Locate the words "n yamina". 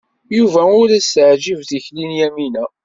2.09-2.65